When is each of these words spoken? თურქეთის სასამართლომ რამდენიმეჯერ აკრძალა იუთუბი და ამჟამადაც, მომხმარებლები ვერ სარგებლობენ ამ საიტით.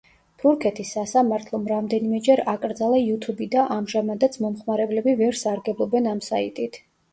თურქეთის 0.43 0.93
სასამართლომ 0.95 1.67
რამდენიმეჯერ 1.71 2.41
აკრძალა 2.55 3.03
იუთუბი 3.05 3.49
და 3.57 3.67
ამჟამადაც, 3.77 4.41
მომხმარებლები 4.49 5.17
ვერ 5.23 5.41
სარგებლობენ 5.45 6.13
ამ 6.17 6.27
საიტით. 6.33 6.85